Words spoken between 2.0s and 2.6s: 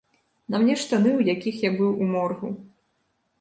у моргу.